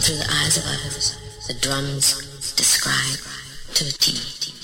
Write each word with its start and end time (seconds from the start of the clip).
and 0.00 0.06
through 0.06 0.16
the 0.16 0.32
eyes 0.32 0.56
of 0.56 0.64
others, 0.64 1.18
the 1.46 1.52
drums 1.60 2.54
describe 2.56 3.20
to 3.74 3.84
a 3.84 3.92
T. 3.92 4.59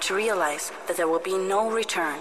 to 0.00 0.14
realize 0.14 0.70
that 0.86 0.96
there 0.96 1.08
will 1.08 1.18
be 1.18 1.36
no 1.36 1.70
return. 1.70 2.20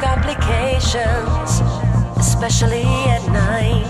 Complications, 0.00 1.60
especially 2.18 2.84
at 2.84 3.24
night. 3.32 3.86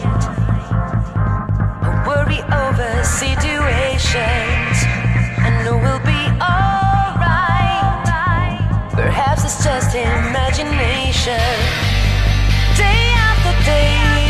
I 1.83 2.05
worry 2.07 2.41
over 2.65 3.05
situations. 3.05 4.77
I 5.47 5.51
know 5.65 5.77
we'll 5.77 6.05
be 6.07 6.23
alright. 6.41 7.97
Perhaps 8.93 9.45
it's 9.45 9.65
just 9.65 9.95
imagination. 9.95 11.41
Day 12.77 13.03
after 13.27 13.55
day, 13.65 14.26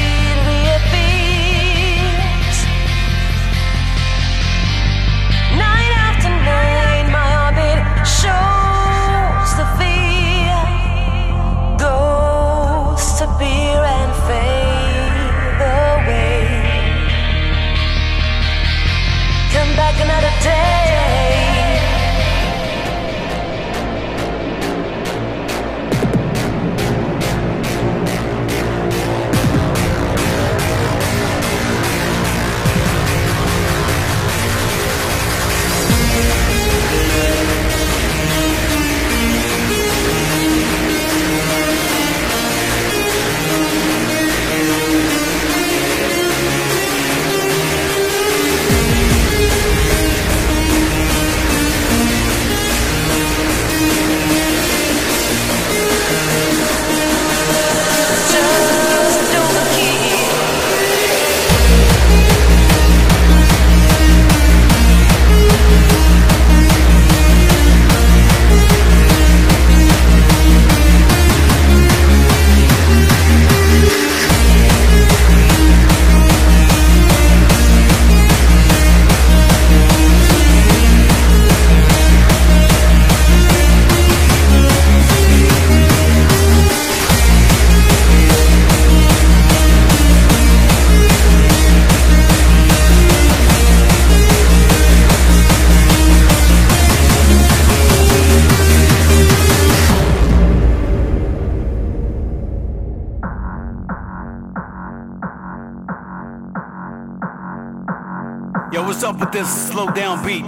slow 109.76 109.92
down 109.92 110.24
beat? 110.24 110.46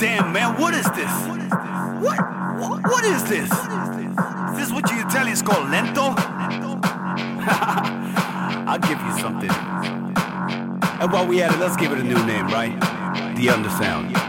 Damn, 0.00 0.32
man, 0.32 0.60
what 0.60 0.74
is 0.74 0.84
this? 0.96 1.12
What? 2.02 2.18
What, 2.58 2.82
what 2.82 3.04
is 3.04 3.22
this? 3.22 3.48
This 3.48 3.60
is 3.60 4.56
this 4.56 4.72
what 4.72 4.90
you 4.90 5.00
Italians 5.06 5.42
call 5.42 5.62
lento? 5.68 6.02
I'll 8.66 8.80
give 8.80 9.00
you 9.00 9.12
something. 9.20 9.50
And 11.00 11.12
while 11.12 11.24
we 11.24 11.40
at 11.40 11.52
it, 11.52 11.60
let's 11.60 11.76
give 11.76 11.92
it 11.92 11.98
a 11.98 12.02
new 12.02 12.20
name, 12.26 12.48
right? 12.48 12.74
The 13.36 13.46
Undersound. 13.46 14.23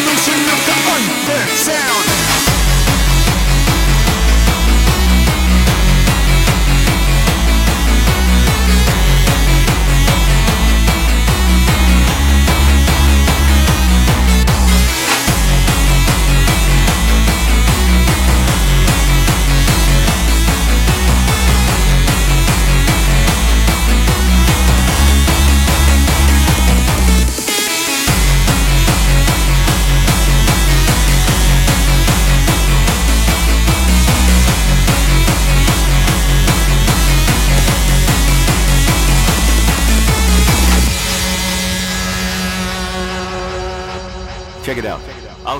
evolution 0.00 0.34
of 0.48 0.60
the 0.64 0.76
underground. 0.96 2.59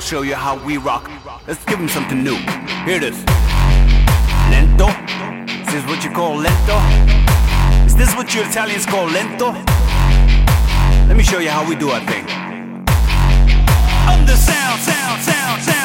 I'll 0.01 0.07
show 0.07 0.23
you 0.23 0.35
how 0.35 0.57
we 0.65 0.79
rock. 0.79 1.11
Let's 1.47 1.63
give 1.67 1.79
them 1.79 1.87
something 1.87 2.25
new. 2.25 2.37
Here 2.87 2.97
it 2.97 3.03
is. 3.03 3.23
Lento? 4.49 4.87
This 5.67 5.75
is 5.75 5.75
this 5.75 5.85
what 5.85 6.03
you 6.03 6.11
call 6.11 6.37
lento? 6.37 6.79
Is 7.85 7.95
this 7.95 8.15
what 8.15 8.35
you 8.35 8.41
Italians 8.41 8.87
call 8.87 9.05
lento? 9.05 9.53
Let 11.07 11.19
me 11.19 11.23
show 11.23 11.39
you 11.39 11.51
how 11.51 11.69
we 11.69 11.77
do 11.77 11.91
our 11.91 12.01
thing. 12.01 12.25
Undersound, 14.09 14.81
sound, 14.81 15.21
sound, 15.21 15.23
sound, 15.23 15.63
sound, 15.65 15.80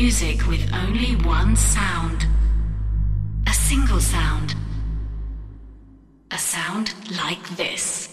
music 0.00 0.46
with 0.46 0.72
only 0.72 1.16
one 1.26 1.56
sound. 1.56 2.24
A 3.48 3.52
single 3.52 3.98
sound. 3.98 4.54
A 6.30 6.38
sound 6.38 6.94
like 7.16 7.44
this. 7.56 8.07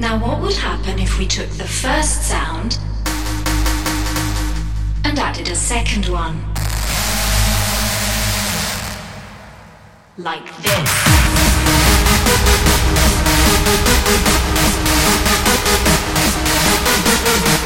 Now 0.00 0.16
what 0.18 0.40
would 0.40 0.54
happen 0.56 0.98
if 0.98 1.18
we 1.18 1.26
took 1.26 1.50
the 1.50 1.68
first 1.68 2.22
sound 2.22 2.78
and 5.04 5.18
added 5.18 5.48
a 5.50 5.54
second 5.54 6.06
one? 6.06 6.42
Like 10.16 10.46
this. 17.42 17.59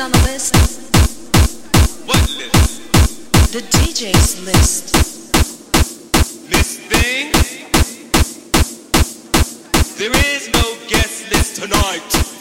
On 0.00 0.12
the 0.12 0.18
list. 0.18 0.54
What 2.06 2.20
list? 2.36 3.52
The 3.52 3.58
DJ's 3.58 4.44
list. 4.44 4.94
Miss 6.48 6.78
Thing? 6.86 7.32
There 9.98 10.12
is 10.36 10.52
no 10.52 10.76
guest 10.86 11.32
list 11.32 11.62
tonight. 11.62 12.37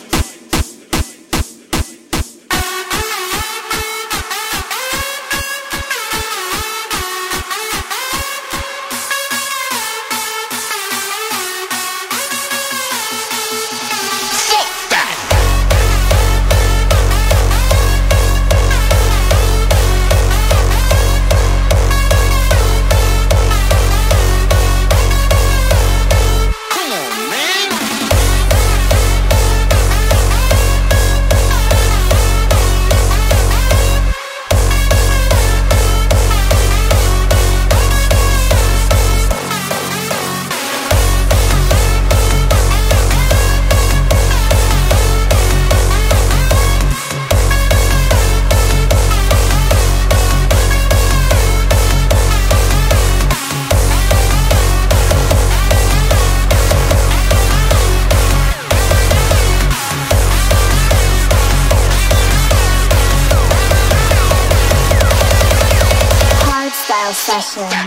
Hardstyle 67.47 67.86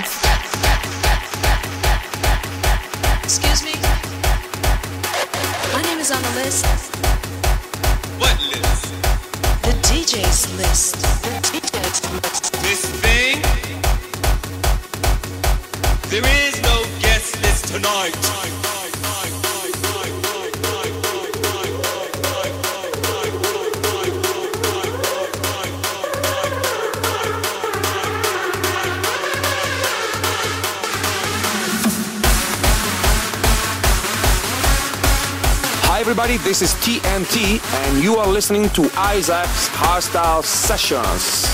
everybody, 36.20 36.48
this 36.48 36.60
is 36.60 36.74
TNT 36.74 37.62
and 37.86 38.02
you 38.04 38.16
are 38.16 38.26
listening 38.26 38.68
to 38.70 38.90
Isaac's 38.94 39.68
Hardstyle 39.70 40.44
Sessions. 40.44 41.48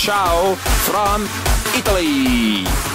Ciao 0.00 0.54
from 0.54 1.24
Italy. 1.76 2.91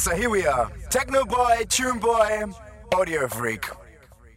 So 0.00 0.16
here 0.16 0.30
we 0.30 0.46
are. 0.46 0.72
Techno 0.88 1.26
boy, 1.26 1.62
tune 1.68 1.98
boy, 1.98 2.46
audio 2.94 3.28
freak. 3.28 3.66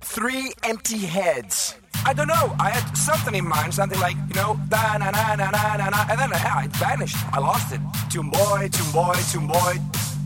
Three 0.02 0.52
empty 0.64 0.98
heads. 0.98 1.76
I 2.06 2.12
don't 2.12 2.28
know. 2.28 2.54
I 2.60 2.70
had 2.72 2.98
something 2.98 3.34
in 3.34 3.48
mind, 3.48 3.74
something 3.74 4.00
like, 4.02 4.18
you 4.28 4.36
know, 4.36 4.60
da 4.68 4.98
na 4.98 5.10
na 5.12 5.36
na 5.36 5.46
na 5.52 5.78
na 5.78 5.90
na, 5.90 6.06
and 6.10 6.20
then 6.20 6.32
yeah, 6.32 6.66
it 6.66 6.72
vanished. 6.76 7.16
I 7.32 7.40
lost 7.40 7.74
it. 7.74 7.80
Tune 8.10 8.30
boy, 8.30 8.68
tune 8.74 8.92
boy, 8.92 9.16
tune 9.32 9.48
boy. 9.48 9.76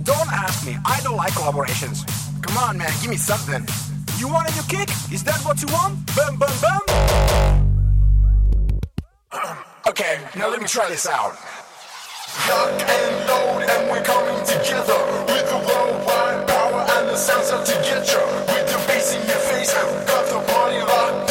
Don't 0.04 0.32
ask 0.34 0.66
me. 0.66 0.76
I 0.84 1.00
don't 1.02 1.18
like 1.18 1.34
collaborations. 1.34 2.02
Come 2.42 2.58
on, 2.58 2.80
man, 2.80 2.92
give 3.02 3.12
me 3.12 3.18
something. 3.18 3.64
You 4.18 4.28
want 4.30 4.50
a 4.50 4.56
new 4.56 4.64
kick? 4.64 4.90
Is 5.12 5.24
that 5.26 5.40
what 5.46 5.62
you 5.62 5.68
want? 5.68 6.04
Boom, 6.16 6.40
boom, 6.40 6.50
boom. 6.64 6.82
okay, 9.88 10.20
now 10.36 10.50
let 10.50 10.60
me 10.60 10.68
try 10.68 10.90
this 10.90 11.06
out. 11.06 11.38
Lock 12.46 12.80
and 12.80 13.28
load, 13.28 13.64
and 13.68 13.90
we're 13.90 14.04
coming 14.04 14.38
together 14.46 15.02
with 15.26 15.50
the 15.50 15.58
worldwide 15.58 16.48
power 16.48 16.86
and 16.96 17.10
the 17.10 17.16
sounds 17.16 17.50
out 17.52 17.66
to 17.66 17.74
get 17.82 18.06
you. 18.08 18.24
With 18.54 18.68
the 18.70 18.78
bass 18.88 19.16
in 19.16 19.26
your 19.26 19.42
face, 19.50 19.74
got 19.74 20.26
the 20.30 20.40
party 20.52 20.80
locked 20.80 21.27